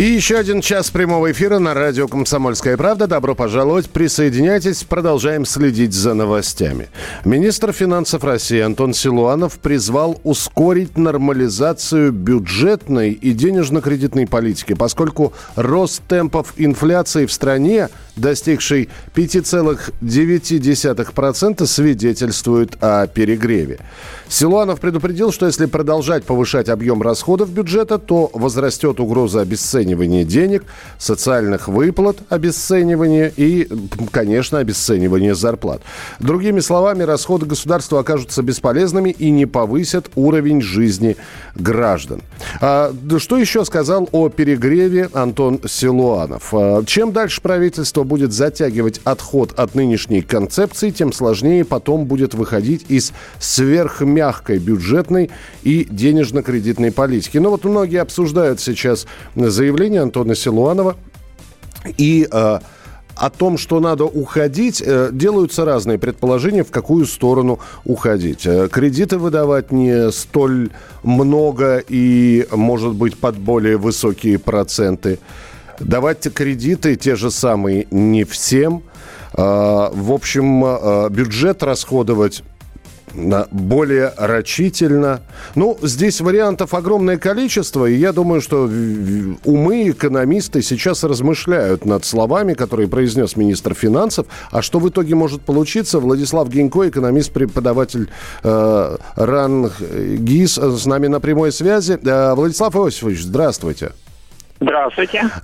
[0.00, 3.06] И еще один час прямого эфира на радио «Комсомольская правда».
[3.06, 6.88] Добро пожаловать, присоединяйтесь, продолжаем следить за новостями.
[7.26, 16.54] Министр финансов России Антон Силуанов призвал ускорить нормализацию бюджетной и денежно-кредитной политики, поскольку рост темпов
[16.56, 23.78] инфляции в стране, достигший 5,9%, свидетельствует о перегреве.
[24.28, 30.62] Силуанов предупредил, что если продолжать повышать объем расходов бюджета, то возрастет угроза обесценивания денег,
[30.98, 33.68] социальных выплат, обесценивания и,
[34.12, 35.82] конечно, обесценивания зарплат.
[36.20, 41.16] Другими словами, расходы государства окажутся бесполезными и не повысят уровень жизни
[41.56, 42.22] граждан.
[42.60, 46.50] А, что еще сказал о перегреве Антон Силуанов?
[46.52, 52.84] А, чем дальше правительство будет затягивать отход от нынешней концепции, тем сложнее потом будет выходить
[52.90, 55.30] из сверхмерного мягкой бюджетной
[55.62, 57.38] и денежно-кредитной политики.
[57.38, 60.96] Но вот многие обсуждают сейчас заявление Антона Силуанова
[61.96, 62.58] и э,
[63.14, 68.46] о том, что надо уходить, э, делаются разные предположения, в какую сторону уходить.
[68.46, 70.70] Э, кредиты выдавать не столь
[71.02, 75.18] много и, может быть, под более высокие проценты.
[75.80, 78.82] Давать кредиты те же самые не всем.
[79.32, 82.42] Э, в общем, бюджет расходовать
[83.50, 85.20] более рачительно.
[85.54, 88.70] Ну, здесь вариантов огромное количество, и я думаю, что
[89.44, 94.26] умы экономисты сейчас размышляют над словами, которые произнес министр финансов.
[94.50, 95.98] А что в итоге может получиться?
[95.98, 98.08] Владислав Гинько, экономист-преподаватель
[98.42, 99.72] РАН
[100.18, 101.98] ГИС, с нами на прямой связи.
[102.02, 103.86] Владислав Иосифович, здравствуйте.
[103.86, 104.09] Здравствуйте.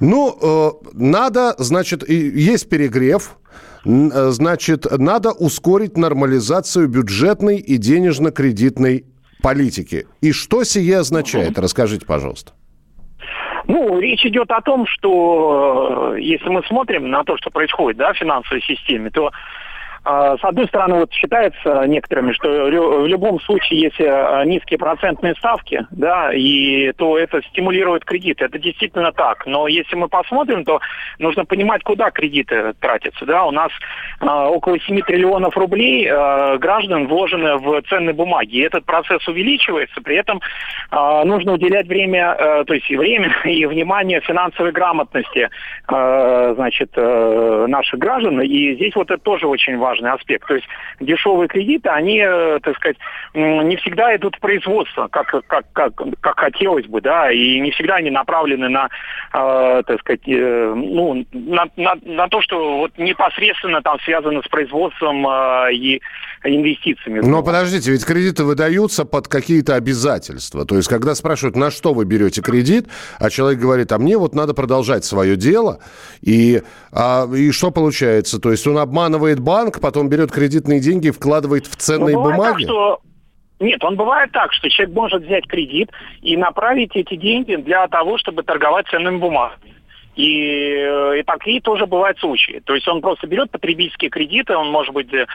[0.00, 3.36] Ну, э, надо, значит, есть перегрев,
[3.86, 9.04] Э, значит, надо ускорить нормализацию бюджетной и денежно-кредитной
[9.42, 10.06] политики.
[10.20, 11.58] И что сие означает?
[11.58, 12.52] Расскажите, пожалуйста.
[13.68, 18.12] Ну, речь идет о том, что э, если мы смотрим на то, что происходит да,
[18.12, 19.30] в финансовой системе, то
[20.06, 25.84] с одной стороны, вот считается некоторыми, что в любом случае, если а, низкие процентные ставки,
[25.90, 28.44] да, и то это стимулирует кредиты.
[28.44, 29.46] Это действительно так.
[29.46, 30.80] Но если мы посмотрим, то
[31.18, 33.26] нужно понимать, куда кредиты тратятся.
[33.26, 33.46] Да.
[33.46, 33.72] У нас
[34.20, 38.56] а, около 7 триллионов рублей граждан вложены в ценные бумаги.
[38.56, 40.00] И этот процесс увеличивается.
[40.02, 40.40] При этом
[40.92, 45.50] нужно уделять время, то есть и время, и внимание финансовой грамотности
[45.88, 48.40] значит, э, наших граждан.
[48.40, 50.46] И здесь вот это тоже очень важно важный аспект.
[50.46, 50.66] То есть
[51.00, 52.96] дешевые кредиты, они, э, так сказать,
[53.34, 57.96] не всегда идут в производство, как, как, как, как хотелось бы, да, и не всегда
[57.96, 58.88] они направлены на,
[59.32, 64.48] э, так сказать, э, ну, на, на, на то, что вот непосредственно там связано с
[64.48, 65.26] производством
[65.72, 66.00] и
[66.48, 67.20] инвестициями.
[67.20, 70.64] Но подождите, ведь кредиты выдаются под какие-то обязательства.
[70.64, 72.86] То есть, когда спрашивают, на что вы берете кредит,
[73.18, 75.80] а человек говорит, а мне вот надо продолжать свое дело,
[76.20, 76.62] и,
[76.92, 78.40] а, и что получается?
[78.40, 82.64] То есть он обманывает банк, потом берет кредитные деньги и вкладывает в ценные ну, бумаги?
[82.64, 83.00] Так, что...
[83.58, 85.90] Нет, он бывает так, что человек может взять кредит
[86.20, 89.75] и направить эти деньги для того, чтобы торговать ценными бумагами.
[90.16, 92.62] И, э, и такие тоже бывают случаи.
[92.64, 95.26] То есть он просто берет потребительские кредиты, он может быть э,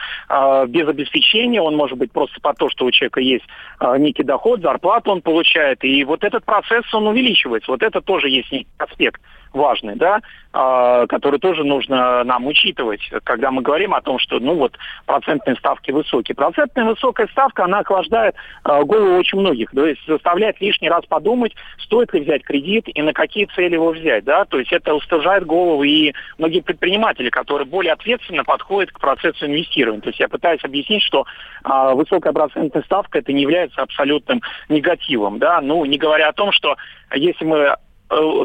[0.66, 3.44] без обеспечения, он может быть просто по то, что у человека есть
[3.80, 5.84] э, некий доход, зарплату он получает.
[5.84, 7.70] И вот этот процесс, он увеличивается.
[7.70, 9.20] Вот это тоже есть некий аспект
[9.52, 10.20] важный, да,
[10.52, 14.76] э, который тоже нужно нам учитывать, когда мы говорим о том, что, ну вот,
[15.06, 16.34] процентные ставки высокие.
[16.34, 21.54] Процентная высокая ставка, она охлаждает э, голову очень многих, то есть заставляет лишний раз подумать,
[21.78, 25.46] стоит ли взять кредит и на какие цели его взять, да, то есть это устражает
[25.46, 30.00] голову и многие предприниматели, которые более ответственно подходят к процессу инвестирования.
[30.00, 31.24] То есть я пытаюсь объяснить, что
[31.64, 36.52] э, высокая процентная ставка это не является абсолютным негативом, да, ну, не говоря о том,
[36.52, 36.76] что
[37.14, 37.76] если мы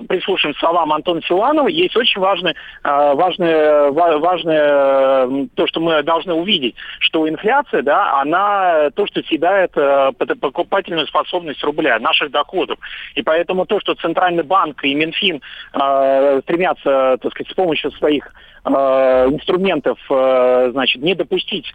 [0.07, 6.75] прислушаем словам Антона Силанова, есть очень важное, э, важное, важное то, что мы должны увидеть,
[6.99, 12.79] что инфляция, да, она то, что съедает э, покупательную способность рубля, наших доходов.
[13.15, 15.41] И поэтому то, что Центральный банк и Минфин
[15.73, 18.29] стремятся, так сказать, с помощью своих э,
[18.65, 21.65] инструментов, э, значит, не допустить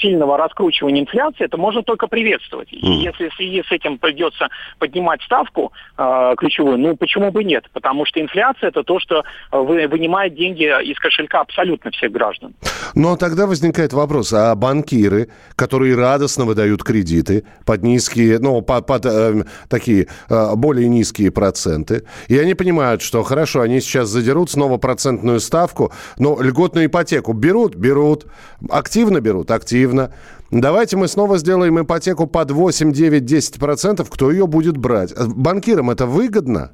[0.00, 2.68] сильного раскручивания инфляции, это можно только приветствовать.
[2.72, 4.48] И если в связи с этим придется
[4.78, 7.64] поднимать ставку э, ключевую, ну почему бы нет?
[7.72, 12.54] Потому что инфляция это то, что вы, вынимает деньги из кошелька абсолютно всех граждан.
[12.94, 19.06] Но тогда возникает вопрос, а банкиры, которые радостно выдают кредиты под низкие, ну, под, под
[19.06, 24.78] э, такие э, более низкие проценты, и они понимают, что хорошо, они сейчас задерут снова
[24.78, 28.26] процентную ставку, но льготную ипотеку берут, берут,
[28.70, 30.12] активно берут, активно.
[30.50, 35.14] Давайте мы снова сделаем ипотеку под 8, 9, 10 процентов, кто ее будет брать?
[35.16, 36.72] Банкирам это выгодно?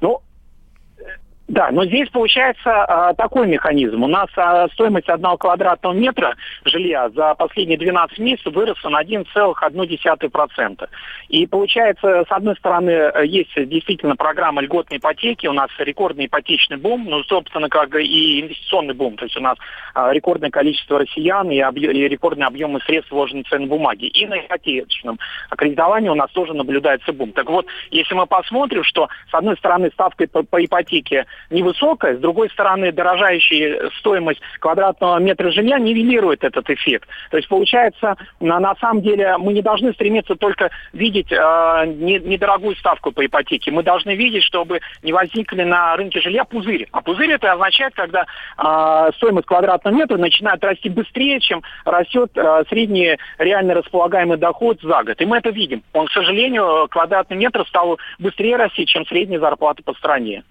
[0.00, 0.20] Ну,
[1.48, 4.02] да, но здесь получается а, такой механизм.
[4.02, 6.34] У нас а, стоимость одного квадратного метра
[6.64, 10.88] жилья за последние 12 месяцев выросла на 1,1%.
[11.28, 17.04] И получается, с одной стороны, есть действительно программа льготной ипотеки, у нас рекордный ипотечный бум,
[17.08, 19.16] ну, собственно, как и инвестиционный бум.
[19.16, 19.56] То есть у нас
[19.94, 21.78] а, рекордное количество россиян и, объ...
[21.78, 24.06] и рекордные объемы средств вложены в ценные бумаги.
[24.06, 25.20] И на ипотечном
[25.56, 27.30] кредитовании у нас тоже наблюдается бум.
[27.30, 32.20] Так вот, если мы посмотрим, что, с одной стороны, ставка по, по ипотеке невысокая, с
[32.20, 37.08] другой стороны, дорожающая стоимость квадратного метра жилья нивелирует этот эффект.
[37.30, 42.18] То есть, получается, на, на самом деле мы не должны стремиться только видеть э, не,
[42.18, 43.70] недорогую ставку по ипотеке.
[43.70, 46.88] Мы должны видеть, чтобы не возникли на рынке жилья пузыри.
[46.92, 48.24] А пузырь это означает, когда
[48.58, 55.02] э, стоимость квадратного метра начинает расти быстрее, чем растет э, средний реально располагаемый доход за
[55.02, 55.20] год.
[55.20, 55.82] И мы это видим.
[55.92, 60.42] Он, к сожалению, квадратный метр стал быстрее расти, чем средняя зарплата по стране.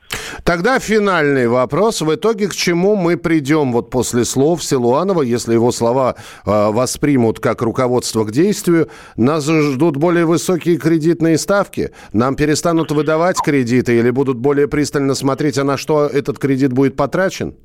[0.44, 2.02] Тогда финальный вопрос.
[2.02, 7.40] В итоге к чему мы придем вот после слов Силуанова, если его слова э, воспримут
[7.40, 8.90] как руководство к действию?
[9.16, 11.92] Нас ждут более высокие кредитные ставки?
[12.14, 16.96] Нам перестанут выдавать кредиты или будут более пристально смотреть, а на что этот кредит будет
[16.96, 17.56] потрачен?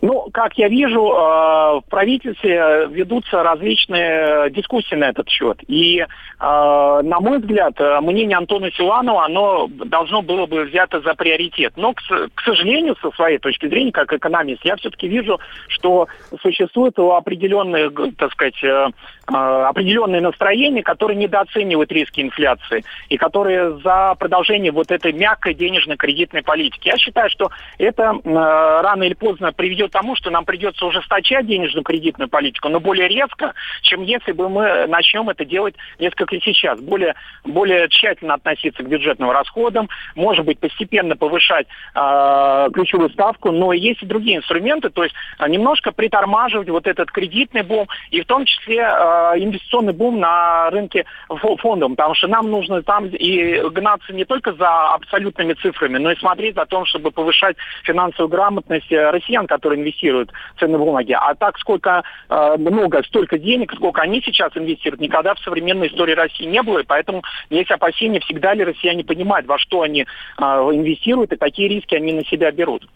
[0.00, 5.58] Ну, как я вижу, э, в правительстве ведутся различные дискуссии на этот счет.
[5.66, 6.06] И, э,
[6.38, 11.72] на мой взгляд, мнение Антона Силанова, оно должно было бы взято за приоритет.
[11.74, 16.06] Но, к сожалению, со своей точки зрения, как экономист, я все-таки вижу, что
[16.40, 18.90] существует определенные, так сказать, э,
[19.26, 26.86] определенные настроения, которые недооценивают риски инфляции и которые за продолжение вот этой мягкой денежно-кредитной политики.
[26.86, 32.28] Я считаю, что это рано или поздно приведет к тому, что нам придется ужесточать денежно-кредитную
[32.28, 36.80] политику, но более резко, чем если бы мы начнем это делать несколько сейчас.
[36.80, 37.14] Более,
[37.44, 44.02] более тщательно относиться к бюджетным расходам, может быть, постепенно повышать э, ключевую ставку, но есть
[44.02, 48.44] и другие инструменты, то есть э, немножко притормаживать вот этот кредитный бум и в том
[48.44, 54.24] числе э, инвестиционный бум на рынке фондов, потому что нам нужно там и гнаться не
[54.24, 59.80] только за абсолютными цифрами, но и смотреть за том, чтобы повышать финансовую грамотность россиян, которые
[59.80, 60.26] инвестируют в
[60.58, 61.12] ценные бумаги.
[61.12, 66.14] А так сколько э, много, столько денег, сколько они сейчас инвестируют, никогда в современной истории
[66.14, 66.80] России не было.
[66.80, 71.68] И поэтому есть опасения, всегда ли россияне понимают, во что они э, инвестируют и какие
[71.68, 72.88] риски они на себя берут.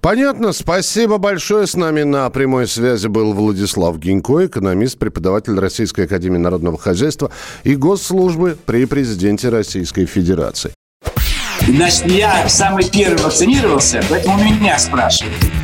[0.00, 0.52] Понятно.
[0.52, 1.66] Спасибо большое.
[1.66, 7.30] С нами на прямой связи был Владислав Гинько, экономист, преподаватель Российской Академии Народного Хозяйства
[7.62, 10.72] и Госслужбы при президенте Российской Федерации.
[11.66, 15.63] Значит, я самый первый вакцинировался, поэтому меня спрашивают.